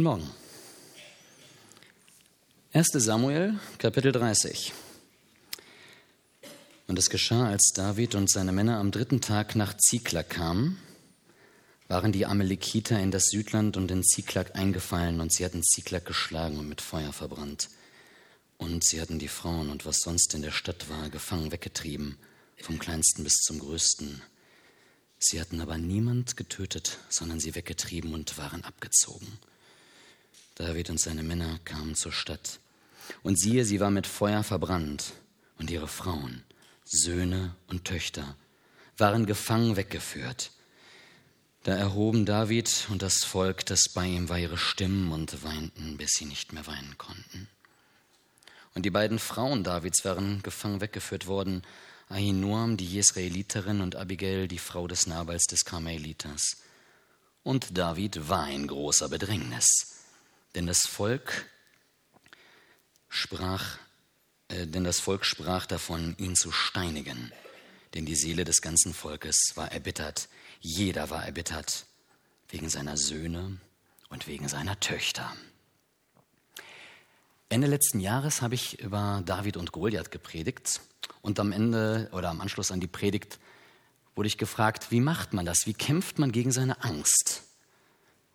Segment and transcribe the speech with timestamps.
[0.00, 0.30] Guten Morgen.
[2.72, 2.88] 1.
[2.94, 4.72] Samuel, Kapitel 30.
[6.86, 10.78] Und es geschah, als David und seine Männer am dritten Tag nach Ziklag kamen,
[11.86, 16.58] waren die Amalekiter in das Südland und in Ziklag eingefallen und sie hatten Ziklag geschlagen
[16.58, 17.68] und mit Feuer verbrannt.
[18.56, 22.16] Und sie hatten die Frauen und was sonst in der Stadt war, gefangen weggetrieben,
[22.62, 24.22] vom kleinsten bis zum größten.
[25.18, 29.38] Sie hatten aber niemand getötet, sondern sie weggetrieben und waren abgezogen.
[30.60, 32.60] David und seine Männer kamen zur Stadt.
[33.22, 35.14] Und siehe, sie war mit Feuer verbrannt,
[35.58, 36.44] und ihre Frauen,
[36.84, 38.36] Söhne und Töchter
[38.98, 40.50] waren gefangen weggeführt.
[41.62, 46.12] Da erhoben David und das Volk, das bei ihm war, ihre Stimmen und weinten, bis
[46.12, 47.48] sie nicht mehr weinen konnten.
[48.74, 51.62] Und die beiden Frauen Davids waren gefangen weggeführt worden,
[52.10, 56.58] Ahinoam, die Jesraeliterin, und Abigail, die Frau des Nabals des Karmeliters.
[57.42, 59.99] Und David war in großer Bedrängnis.
[60.54, 61.46] Denn das Volk
[63.08, 63.78] sprach,
[64.48, 67.32] äh, denn das Volk sprach davon, ihn zu steinigen.
[67.94, 70.28] Denn die Seele des ganzen Volkes war erbittert.
[70.60, 71.86] Jeder war erbittert
[72.48, 73.58] wegen seiner Söhne
[74.08, 75.36] und wegen seiner Töchter.
[77.48, 80.80] Ende letzten Jahres habe ich über David und Goliath gepredigt
[81.20, 83.40] und am Ende oder am Anschluss an die Predigt
[84.14, 85.66] wurde ich gefragt, wie macht man das?
[85.66, 87.42] Wie kämpft man gegen seine Angst?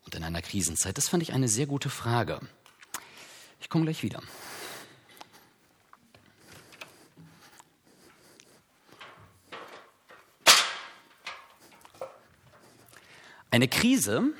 [0.05, 0.97] Und in einer Krisenzeit?
[0.97, 2.39] Das fand ich eine sehr gute Frage.
[3.59, 4.21] Ich komme gleich wieder.
[13.49, 14.33] Eine Krise,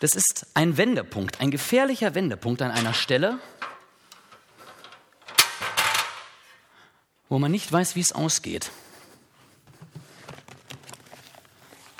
[0.00, 3.38] das ist ein Wendepunkt, ein gefährlicher Wendepunkt an einer Stelle,
[7.30, 8.70] wo man nicht weiß, wie es ausgeht.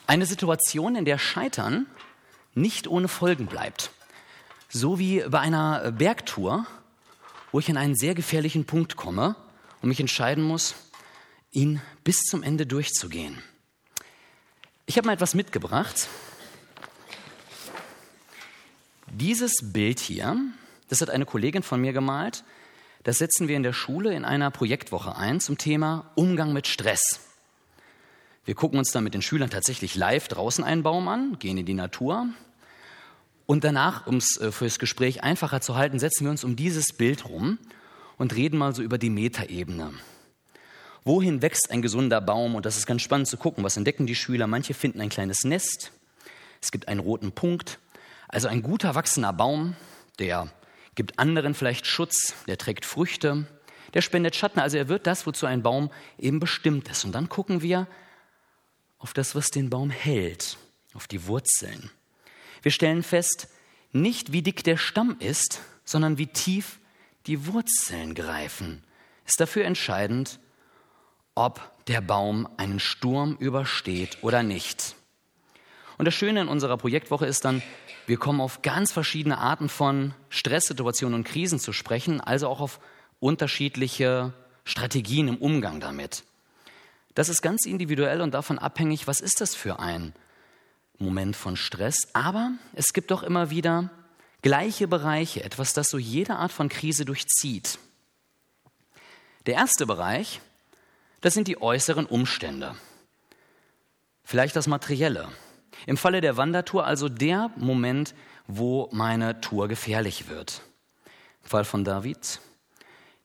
[0.07, 1.87] Eine Situation, in der Scheitern
[2.57, 3.91] nicht ohne Folgen bleibt.
[4.69, 6.67] So wie bei einer Bergtour,
[7.53, 9.37] wo ich an einen sehr gefährlichen Punkt komme
[9.83, 10.75] und mich entscheiden muss,
[11.53, 13.43] ihn bis zum Ende durchzugehen.
[14.87, 16.09] Ich habe mal etwas mitgebracht.
[19.09, 20.37] Dieses Bild hier,
[20.89, 22.45] das hat eine Kollegin von mir gemalt.
[23.03, 27.21] Das setzen wir in der Schule in einer Projektwoche ein zum Thema Umgang mit Stress.
[28.45, 31.67] Wir gucken uns dann mit den Schülern tatsächlich live draußen einen Baum an, gehen in
[31.67, 32.29] die Natur,
[33.47, 36.93] und danach, um es äh, fürs Gespräch einfacher zu halten, setzen wir uns um dieses
[36.93, 37.59] Bild rum
[38.19, 39.93] und reden mal so über die Metaebene.
[41.05, 42.57] Wohin wächst ein gesunder Baum?
[42.57, 43.63] Und das ist ganz spannend zu gucken.
[43.63, 44.49] Was entdecken die Schüler?
[44.49, 45.93] Manche finden ein kleines Nest.
[46.61, 47.79] Es gibt einen roten Punkt.
[48.27, 49.77] Also ein guter wachsender Baum,
[50.19, 50.49] der
[50.97, 53.47] gibt anderen vielleicht Schutz, der trägt Früchte,
[53.95, 54.59] der spendet Schatten.
[54.59, 57.05] Also er wird das, wozu ein Baum eben bestimmt ist.
[57.05, 57.87] Und dann gucken wir
[58.99, 60.57] auf das, was den Baum hält,
[60.95, 61.93] auf die Wurzeln.
[62.67, 63.47] Wir stellen fest,
[63.93, 66.81] nicht wie dick der Stamm ist, sondern wie tief
[67.29, 68.83] die Wurzeln greifen.
[69.25, 70.41] Ist dafür entscheidend,
[71.37, 74.97] ob der Baum einen Sturm übersteht oder nicht.
[75.97, 77.63] Und das Schöne in unserer Projektwoche ist dann,
[78.09, 82.81] wir kommen auf ganz verschiedene Arten von Stresssituationen und Krisen zu sprechen, also auch auf
[83.21, 84.33] unterschiedliche
[84.65, 86.25] Strategien im Umgang damit.
[87.15, 90.15] Das ist ganz individuell und davon abhängig, was ist das für ein
[90.99, 93.91] Moment von Stress, aber es gibt doch immer wieder
[94.43, 97.79] gleiche Bereiche, etwas, das so jede Art von Krise durchzieht.
[99.47, 100.41] Der erste Bereich,
[101.21, 102.77] das sind die äußeren Umstände.
[104.25, 105.29] Vielleicht das Materielle.
[105.87, 108.15] Im Falle der Wandertour also der Moment,
[108.47, 110.63] wo meine Tour gefährlich wird.
[111.43, 112.41] Im Fall von David,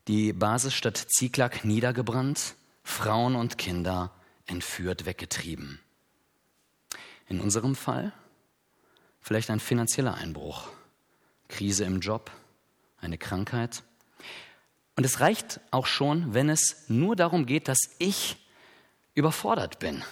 [0.07, 4.11] die Basisstadt Ziklag niedergebrannt, Frauen und Kinder
[4.45, 5.79] entführt, weggetrieben.
[7.31, 8.11] In unserem Fall
[9.21, 10.67] vielleicht ein finanzieller Einbruch,
[11.47, 12.29] Krise im Job,
[12.99, 13.83] eine Krankheit.
[14.97, 18.35] Und es reicht auch schon, wenn es nur darum geht, dass ich
[19.13, 20.03] überfordert bin,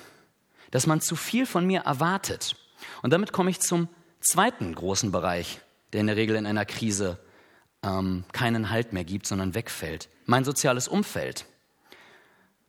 [0.71, 2.56] dass man zu viel von mir erwartet.
[3.01, 3.89] Und damit komme ich zum
[4.22, 5.60] zweiten großen Bereich,
[5.92, 7.19] der in der Regel in einer Krise
[7.83, 10.07] ähm, keinen Halt mehr gibt, sondern wegfällt.
[10.25, 11.48] Mein soziales Umfeld.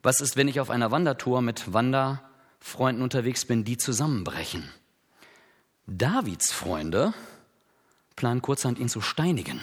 [0.03, 2.30] Was ist, wenn ich auf einer Wandertour mit Wander
[2.61, 4.69] Freunden unterwegs bin, die zusammenbrechen.
[5.87, 7.15] Davids Freunde
[8.17, 9.61] planen kurzerhand ihn zu steinigen.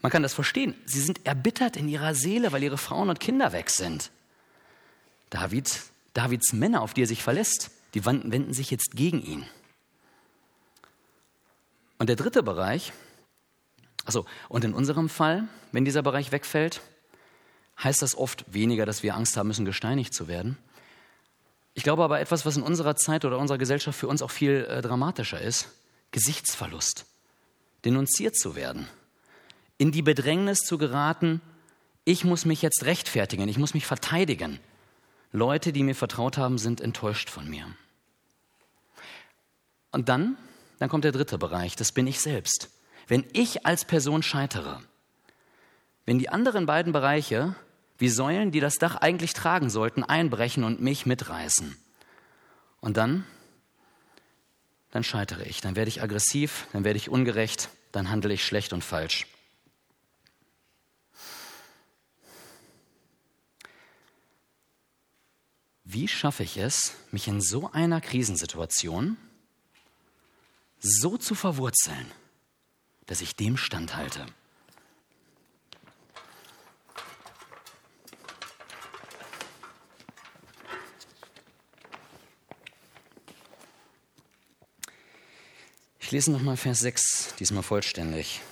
[0.00, 0.74] Man kann das verstehen.
[0.86, 4.10] Sie sind erbittert in ihrer Seele, weil ihre Frauen und Kinder weg sind.
[5.30, 5.80] David,
[6.14, 9.46] Davids Männer, auf die er sich verlässt, die wenden sich jetzt gegen ihn.
[11.98, 12.92] Und der dritte Bereich,
[14.04, 16.80] also und in unserem Fall, wenn dieser Bereich wegfällt,
[17.82, 20.58] heißt das oft weniger, dass wir Angst haben müssen, gesteinigt zu werden,
[21.74, 24.66] ich glaube aber etwas, was in unserer Zeit oder unserer Gesellschaft für uns auch viel
[24.68, 25.68] äh, dramatischer ist.
[26.12, 27.06] Gesichtsverlust,
[27.84, 28.88] denunziert zu werden,
[29.78, 31.40] in die Bedrängnis zu geraten,
[32.04, 34.60] ich muss mich jetzt rechtfertigen, ich muss mich verteidigen.
[35.32, 37.66] Leute, die mir vertraut haben, sind enttäuscht von mir.
[39.90, 40.36] Und dann,
[40.78, 42.70] dann kommt der dritte Bereich, das bin ich selbst.
[43.08, 44.80] Wenn ich als Person scheitere,
[46.06, 47.56] wenn die anderen beiden Bereiche
[47.98, 51.76] wie Säulen, die das Dach eigentlich tragen sollten, einbrechen und mich mitreißen.
[52.80, 53.24] Und dann,
[54.90, 58.72] dann scheitere ich, dann werde ich aggressiv, dann werde ich ungerecht, dann handle ich schlecht
[58.72, 59.26] und falsch.
[65.84, 69.16] Wie schaffe ich es, mich in so einer Krisensituation
[70.80, 72.10] so zu verwurzeln,
[73.06, 74.26] dass ich dem standhalte?
[86.04, 88.42] Ich lese nochmal Vers 6, diesmal vollständig.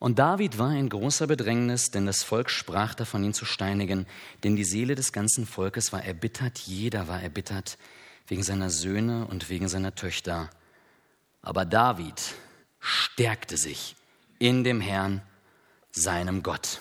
[0.00, 4.04] Und David war in großer Bedrängnis, denn das Volk sprach davon, ihn zu steinigen,
[4.42, 7.78] denn die Seele des ganzen Volkes war erbittert, jeder war erbittert,
[8.26, 10.50] wegen seiner Söhne und wegen seiner Töchter.
[11.42, 12.20] Aber David
[12.80, 13.94] stärkte sich
[14.40, 15.22] in dem Herrn,
[15.92, 16.80] seinem Gott.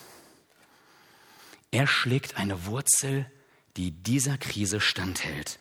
[1.70, 3.32] Er schlägt eine Wurzel,
[3.78, 5.60] die dieser Krise standhält.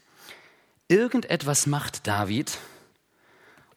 [0.89, 2.59] Irgendetwas macht David,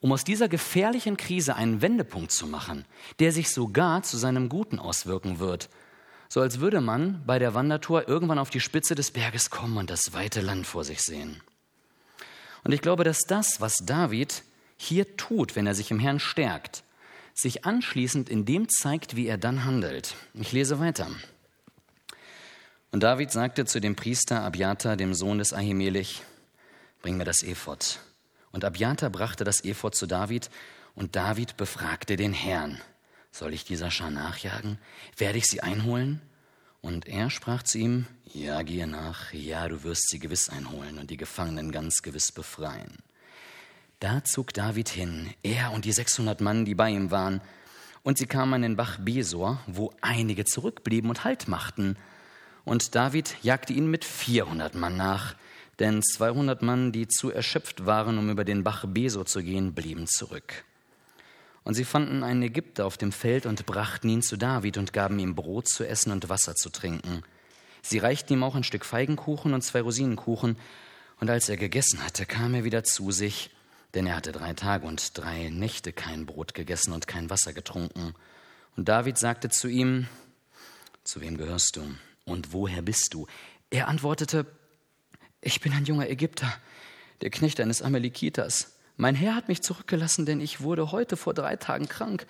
[0.02, 2.86] um aus dieser gefährlichen Krise einen Wendepunkt zu machen,
[3.20, 5.70] der sich sogar zu seinem Guten auswirken wird.
[6.30, 9.90] So als würde man bei der Wandertour irgendwann auf die Spitze des Berges kommen und
[9.90, 11.42] das weite Land vor sich sehen.
[12.64, 14.44] Und ich glaube, dass das, was David
[14.78, 16.84] hier tut, wenn er sich im Herrn stärkt,
[17.34, 20.16] sich anschließend in dem zeigt, wie er dann handelt.
[20.34, 21.08] Ich lese weiter.
[22.92, 26.22] Und David sagte zu dem Priester Abiatar, dem Sohn des Ahimelech,
[27.02, 28.00] bring mir das Ephod.
[28.52, 30.50] Und Abiatar brachte das Ephod zu David,
[30.96, 32.82] und David befragte den Herrn.
[33.32, 34.80] Soll ich dieser Schar nachjagen?
[35.18, 36.22] Werde ich sie einholen?
[36.82, 41.10] Und er sprach zu ihm, ja, gehe nach, ja, du wirst sie gewiss einholen und
[41.10, 42.98] die Gefangenen ganz gewiss befreien.
[44.00, 47.42] Da zog David hin, er und die 600 Mann, die bei ihm waren,
[48.02, 51.98] und sie kamen an den Bach Besor, wo einige zurückblieben und Halt machten.
[52.64, 55.36] Und David jagte ihnen mit 400 Mann nach,
[55.80, 60.08] denn 200 Mann, die zu erschöpft waren, um über den Bach Beso zu gehen, blieben
[60.08, 60.66] zurück.
[61.64, 65.20] Und sie fanden einen Ägypter auf dem Feld und brachten ihn zu David und gaben
[65.20, 67.24] ihm Brot zu essen und Wasser zu trinken.
[67.82, 70.58] Sie reichten ihm auch ein Stück Feigenkuchen und zwei Rosinenkuchen,
[71.20, 73.52] und als er gegessen hatte, kam er wieder zu sich,
[73.94, 78.14] denn er hatte drei Tage und drei Nächte kein Brot gegessen und kein Wasser getrunken.
[78.78, 80.08] Und David sagte zu ihm,
[81.04, 81.82] Zu wem gehörst du?
[82.24, 83.28] Und woher bist du?
[83.70, 84.46] Er antwortete,
[85.42, 86.52] ich bin ein junger Ägypter,
[87.22, 88.76] der Knecht eines Amalekitas.
[88.98, 92.28] Mein Herr hat mich zurückgelassen, denn ich wurde heute vor drei Tagen krank.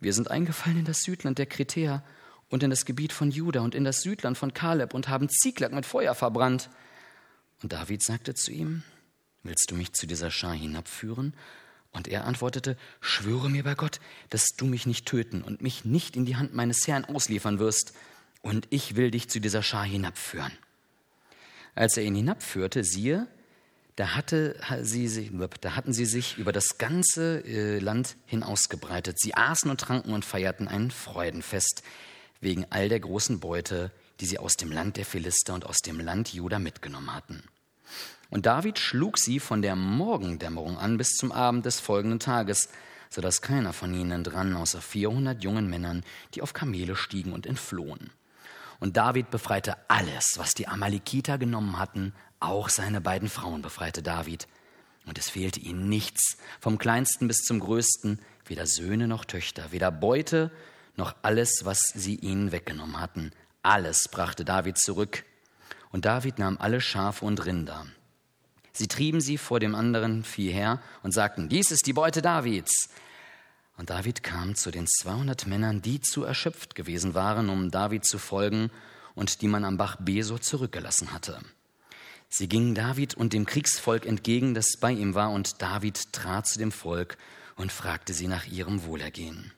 [0.00, 2.02] Wir sind eingefallen in das Südland der Kretäer
[2.48, 5.72] und in das Gebiet von Juda und in das Südland von Kaleb und haben Zieglak
[5.72, 6.70] mit Feuer verbrannt.
[7.62, 8.82] Und David sagte zu ihm,
[9.42, 11.34] Willst du mich zu dieser Schar hinabführen?
[11.92, 14.00] Und er antwortete, Schwöre mir bei Gott,
[14.30, 17.92] dass du mich nicht töten und mich nicht in die Hand meines Herrn ausliefern wirst,
[18.40, 20.52] und ich will dich zu dieser Schar hinabführen.
[21.78, 23.28] Als er ihn hinabführte, siehe,
[23.94, 25.30] da, hatte sie,
[25.60, 29.20] da hatten sie sich über das ganze äh, Land hin ausgebreitet.
[29.20, 31.84] Sie aßen und tranken und feierten ein Freudenfest
[32.40, 36.00] wegen all der großen Beute, die sie aus dem Land der Philister und aus dem
[36.00, 37.44] Land Juda mitgenommen hatten.
[38.28, 42.70] Und David schlug sie von der Morgendämmerung an bis zum Abend des folgenden Tages,
[43.08, 46.02] so dass keiner von ihnen entrann, außer 400 jungen Männern,
[46.34, 48.10] die auf Kamele stiegen und entflohen.
[48.80, 54.46] Und David befreite alles, was die Amalekiter genommen hatten, auch seine beiden Frauen befreite David.
[55.06, 59.90] Und es fehlte ihnen nichts, vom kleinsten bis zum größten, weder Söhne noch Töchter, weder
[59.90, 60.50] Beute
[60.96, 63.32] noch alles, was sie ihnen weggenommen hatten.
[63.62, 65.24] Alles brachte David zurück.
[65.90, 67.86] Und David nahm alle Schafe und Rinder.
[68.72, 72.90] Sie trieben sie vor dem anderen Vieh her und sagten, dies ist die Beute Davids.
[73.78, 78.18] Und David kam zu den 200 Männern, die zu erschöpft gewesen waren, um David zu
[78.18, 78.70] folgen
[79.14, 81.38] und die man am Bach Besor zurückgelassen hatte.
[82.28, 86.58] Sie gingen David und dem Kriegsvolk entgegen, das bei ihm war, und David trat zu
[86.58, 87.16] dem Volk
[87.56, 89.52] und fragte sie nach ihrem Wohlergehen.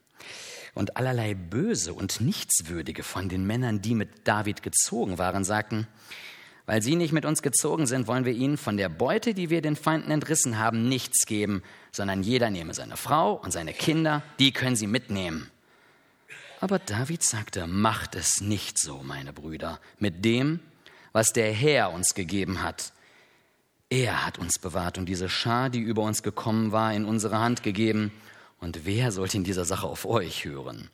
[0.74, 5.88] Und allerlei Böse und Nichtswürdige von den Männern, die mit David gezogen waren, sagten,
[6.70, 9.60] weil sie nicht mit uns gezogen sind, wollen wir ihnen von der Beute, die wir
[9.60, 14.52] den Feinden entrissen haben, nichts geben, sondern jeder nehme seine Frau und seine Kinder, die
[14.52, 15.50] können sie mitnehmen.
[16.60, 20.60] Aber David sagte, macht es nicht so, meine Brüder, mit dem,
[21.10, 22.92] was der Herr uns gegeben hat.
[23.88, 27.64] Er hat uns bewahrt und diese Schar, die über uns gekommen war, in unsere Hand
[27.64, 28.12] gegeben.
[28.60, 30.88] Und wer sollte in dieser Sache auf euch hören?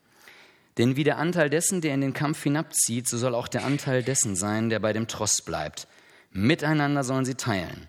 [0.78, 4.02] Denn wie der Anteil dessen, der in den Kampf hinabzieht, so soll auch der Anteil
[4.02, 5.88] dessen sein, der bei dem Tross bleibt.
[6.32, 7.88] Miteinander sollen sie teilen.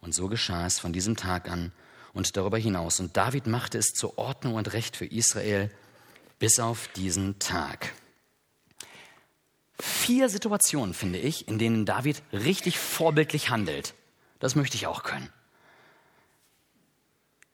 [0.00, 1.72] Und so geschah es von diesem Tag an
[2.12, 2.98] und darüber hinaus.
[2.98, 5.70] Und David machte es zur Ordnung und Recht für Israel
[6.38, 7.92] bis auf diesen Tag.
[9.78, 13.94] Vier Situationen, finde ich, in denen David richtig vorbildlich handelt.
[14.40, 15.30] Das möchte ich auch können.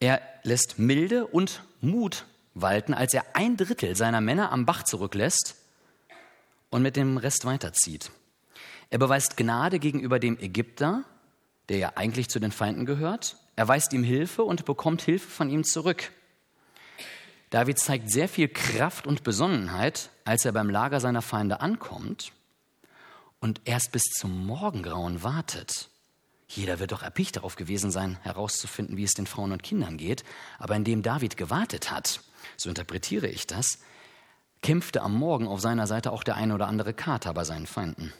[0.00, 5.56] Er lässt Milde und Mut walten, als er ein Drittel seiner Männer am Bach zurücklässt
[6.70, 8.10] und mit dem Rest weiterzieht.
[8.90, 11.04] Er beweist Gnade gegenüber dem Ägypter,
[11.68, 13.36] der ja eigentlich zu den Feinden gehört.
[13.56, 16.10] Er weist ihm Hilfe und bekommt Hilfe von ihm zurück.
[17.50, 22.32] David zeigt sehr viel Kraft und Besonnenheit, als er beim Lager seiner Feinde ankommt
[23.40, 25.90] und erst bis zum Morgengrauen wartet.
[26.54, 30.22] Jeder wird doch erpicht darauf gewesen sein, herauszufinden, wie es den Frauen und Kindern geht.
[30.58, 32.20] Aber indem David gewartet hat,
[32.58, 33.78] so interpretiere ich das,
[34.60, 38.12] kämpfte am Morgen auf seiner Seite auch der eine oder andere Kater bei seinen Feinden.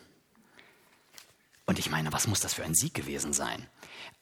[1.67, 3.67] Und ich meine, was muss das für ein Sieg gewesen sein?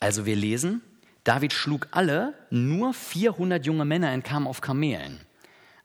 [0.00, 0.82] Also wir lesen,
[1.22, 5.20] David schlug alle, nur 400 junge Männer entkamen auf Kamelen.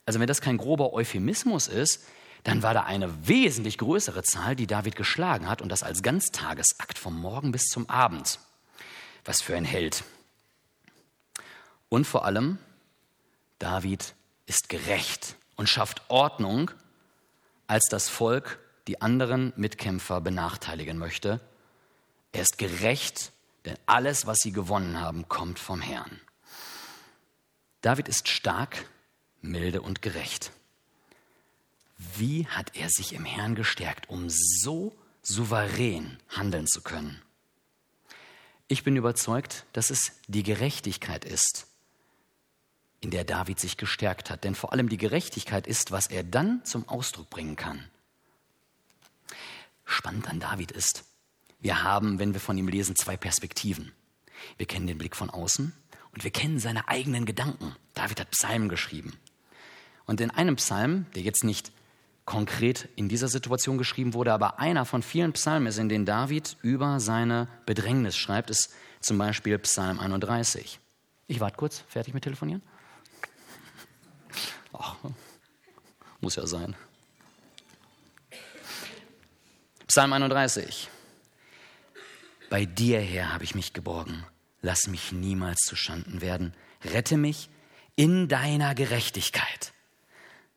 [0.05, 2.05] Also wenn das kein grober Euphemismus ist,
[2.45, 6.99] dann war da eine wesentlich größere Zahl, die David geschlagen hat und das als Ganztagesakt
[6.99, 8.39] vom Morgen bis zum Abend.
[9.25, 10.03] Was für ein Held.
[11.89, 12.59] Und vor allem,
[13.57, 14.13] David
[14.45, 16.69] ist gerecht und schafft Ordnung,
[17.65, 21.39] als das Volk die anderen Mitkämpfer benachteiligen möchte.
[22.31, 23.31] Er ist gerecht,
[23.65, 26.21] denn alles, was sie gewonnen haben, kommt vom Herrn.
[27.81, 28.85] David ist stark,
[29.41, 30.51] milde und gerecht.
[31.97, 37.21] Wie hat er sich im Herrn gestärkt, um so souverän handeln zu können?
[38.67, 41.67] Ich bin überzeugt, dass es die Gerechtigkeit ist,
[42.99, 44.43] in der David sich gestärkt hat.
[44.43, 47.87] Denn vor allem die Gerechtigkeit ist, was er dann zum Ausdruck bringen kann.
[49.85, 51.05] Spannend an David ist,
[51.59, 53.91] wir haben, wenn wir von ihm lesen, zwei Perspektiven.
[54.57, 55.73] Wir kennen den Blick von außen
[56.11, 57.75] und wir kennen seine eigenen Gedanken.
[57.93, 59.13] David hat Psalmen geschrieben.
[60.05, 61.71] Und in einem Psalm, der jetzt nicht
[62.25, 66.57] konkret in dieser Situation geschrieben wurde, aber einer von vielen Psalmen ist, in denen David
[66.61, 70.79] über seine Bedrängnis schreibt, ist zum Beispiel Psalm 31.
[71.27, 72.63] Ich warte kurz, fertig mit Telefonieren?
[74.73, 74.95] Ach,
[76.19, 76.75] muss ja sein.
[79.87, 80.89] Psalm 31.
[82.49, 84.25] Bei dir, Herr, habe ich mich geborgen.
[84.61, 86.53] Lass mich niemals zu Schanden werden.
[86.83, 87.49] Rette mich
[87.95, 89.74] in deiner Gerechtigkeit.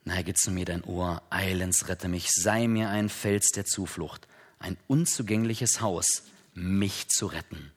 [0.04, 4.26] Neige zu mir dein Ohr, eilends rette mich, sei mir ein Fels der Zuflucht,
[4.58, 6.24] ein unzugängliches Haus,
[6.54, 7.72] mich zu retten.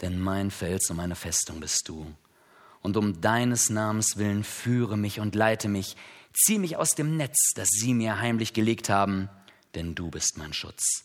[0.00, 2.14] Denn mein Fels und meine Festung bist du.
[2.80, 5.96] Und um deines Namens willen führe mich und leite mich,
[6.32, 9.28] zieh mich aus dem Netz, das sie mir heimlich gelegt haben,
[9.74, 11.04] denn du bist mein Schutz.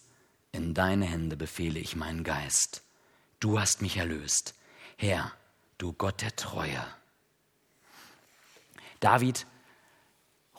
[0.52, 2.84] In deine Hände befehle ich meinen Geist.
[3.40, 4.54] Du hast mich erlöst.
[4.98, 5.32] Herr,
[5.78, 6.86] du Gott der Treue.
[9.00, 9.48] David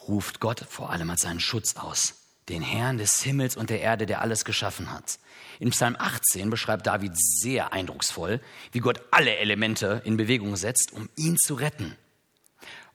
[0.09, 2.15] ruft Gott vor allem als seinen Schutz aus,
[2.49, 5.19] den Herrn des Himmels und der Erde, der alles geschaffen hat.
[5.61, 8.41] In Psalm 18 beschreibt David sehr eindrucksvoll,
[8.73, 11.97] wie Gott alle Elemente in Bewegung setzt, um ihn zu retten.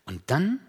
[0.05, 0.59] Und dann,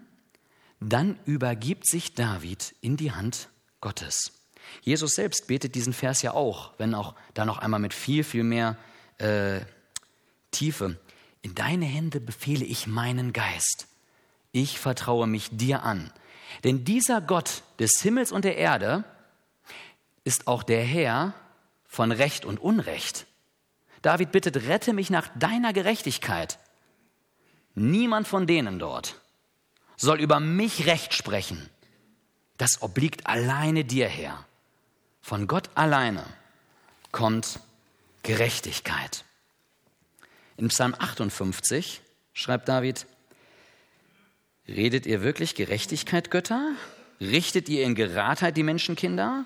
[0.79, 3.49] dann übergibt sich David in die Hand
[3.81, 4.33] Gottes.
[4.81, 8.43] Jesus selbst betet diesen Vers ja auch, wenn auch da noch einmal mit viel, viel
[8.43, 8.77] mehr
[9.17, 9.61] äh,
[10.51, 10.97] Tiefe.
[11.41, 13.87] In deine Hände befehle ich meinen Geist.
[14.51, 16.11] Ich vertraue mich dir an.
[16.63, 19.03] Denn dieser Gott des Himmels und der Erde
[20.23, 21.33] ist auch der Herr
[21.87, 23.25] von Recht und Unrecht.
[24.01, 26.57] David bittet, rette mich nach deiner Gerechtigkeit.
[27.75, 29.19] Niemand von denen dort
[29.95, 31.69] soll über mich Recht sprechen.
[32.57, 34.45] Das obliegt alleine dir, Herr.
[35.21, 36.25] Von Gott alleine
[37.11, 37.59] kommt
[38.23, 39.23] Gerechtigkeit.
[40.57, 42.01] In Psalm 58
[42.33, 43.05] schreibt David,
[44.75, 46.71] Redet ihr wirklich Gerechtigkeit, Götter?
[47.19, 49.45] Richtet ihr in Geradheit die Menschenkinder?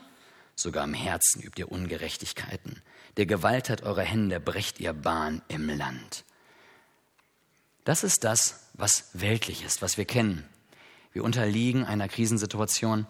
[0.55, 2.81] Sogar im Herzen übt ihr Ungerechtigkeiten.
[3.17, 6.25] Der Gewaltheit eurer Hände brecht ihr Bahn im Land.
[7.85, 10.45] Das ist das, was weltlich ist, was wir kennen.
[11.11, 13.07] Wir unterliegen einer Krisensituation.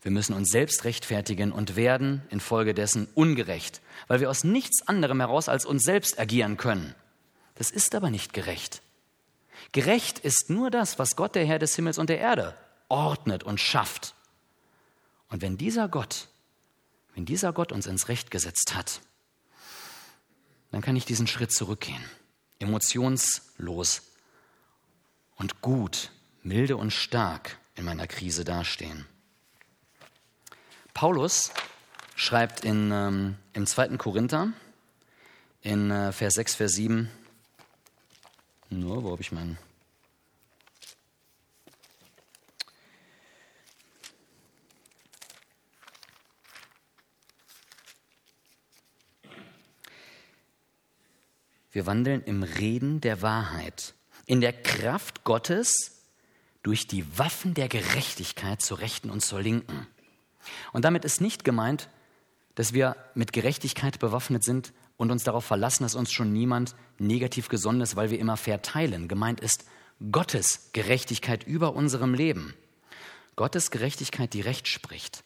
[0.00, 5.50] Wir müssen uns selbst rechtfertigen und werden infolgedessen ungerecht, weil wir aus nichts anderem heraus
[5.50, 6.94] als uns selbst agieren können.
[7.56, 8.81] Das ist aber nicht gerecht.
[9.70, 12.56] Gerecht ist nur das, was Gott, der Herr des Himmels und der Erde,
[12.88, 14.14] ordnet und schafft.
[15.28, 16.28] Und wenn dieser Gott,
[17.14, 19.00] wenn dieser Gott uns ins Recht gesetzt hat,
[20.70, 22.02] dann kann ich diesen Schritt zurückgehen,
[22.58, 24.02] emotionslos
[25.36, 26.10] und gut,
[26.42, 29.06] milde und stark in meiner Krise dastehen.
[30.94, 31.50] Paulus
[32.14, 33.96] schreibt in, ähm, im 2.
[33.96, 34.52] Korinther
[35.62, 37.10] in äh, Vers 6, Vers 7,
[38.80, 39.58] nur, wo habe ich meinen
[51.72, 53.94] Wir wandeln im Reden der Wahrheit,
[54.26, 56.02] in der Kraft Gottes
[56.62, 59.86] durch die Waffen der Gerechtigkeit zur Rechten und zur Linken.
[60.72, 61.88] Und damit ist nicht gemeint,
[62.54, 67.48] dass wir mit Gerechtigkeit bewaffnet sind und uns darauf verlassen, dass uns schon niemand negativ
[67.48, 69.08] gesonnen ist, weil wir immer verteilen.
[69.08, 69.64] Gemeint ist
[70.10, 72.54] Gottes Gerechtigkeit über unserem Leben.
[73.36, 75.24] Gottes Gerechtigkeit, die Recht spricht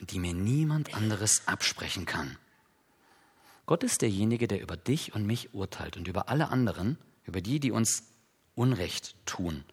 [0.00, 2.38] und die mir niemand anderes absprechen kann.
[3.66, 7.60] Gott ist derjenige, der über dich und mich urteilt und über alle anderen, über die,
[7.60, 8.04] die uns
[8.54, 9.64] Unrecht tun,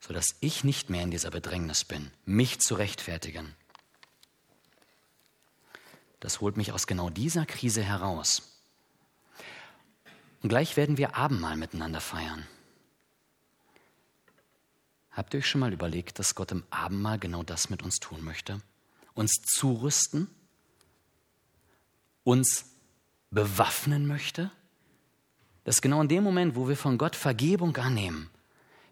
[0.00, 3.54] sodass ich nicht mehr in dieser Bedrängnis bin, mich zu rechtfertigen.
[6.20, 8.60] Das holt mich aus genau dieser Krise heraus.
[10.42, 12.46] Und gleich werden wir Abendmahl miteinander feiern.
[15.10, 18.22] Habt ihr euch schon mal überlegt, dass Gott im Abendmahl genau das mit uns tun
[18.22, 18.60] möchte?
[19.14, 20.28] Uns zurüsten
[22.28, 22.66] uns
[23.30, 24.50] bewaffnen möchte?
[25.64, 28.28] Dass genau in dem Moment, wo wir von Gott Vergebung annehmen,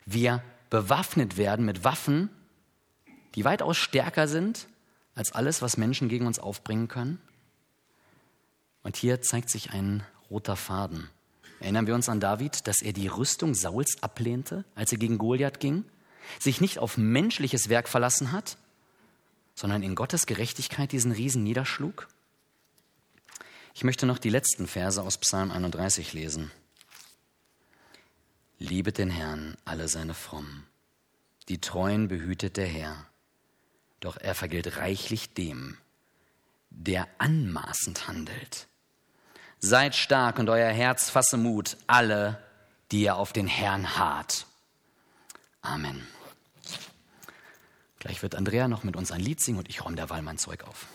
[0.06, 2.30] wir bewaffnet werden mit Waffen,
[3.34, 4.68] die weitaus stärker sind
[5.16, 7.20] als alles, was Menschen gegen uns aufbringen können?
[8.84, 11.10] Und hier zeigt sich ein roter Faden.
[11.58, 15.58] Erinnern wir uns an David, dass er die Rüstung Sauls ablehnte, als er gegen Goliath
[15.58, 15.84] ging,
[16.38, 18.58] sich nicht auf menschliches Werk verlassen hat,
[19.54, 22.08] sondern in Gottes Gerechtigkeit diesen Riesen niederschlug?
[23.74, 26.50] Ich möchte noch die letzten Verse aus Psalm 31 lesen.
[28.58, 30.66] Liebet den Herrn, alle seine Frommen.
[31.48, 33.06] Die Treuen behütet der Herr.
[34.06, 35.78] Doch er vergilt reichlich dem,
[36.70, 38.68] der anmaßend handelt.
[39.58, 42.40] Seid stark und euer Herz fasse Mut, alle,
[42.92, 44.46] die ihr auf den Herrn harrt.
[45.60, 46.06] Amen.
[47.98, 50.62] Gleich wird Andrea noch mit uns ein Lied singen und ich räume derweil mein Zeug
[50.62, 50.86] auf.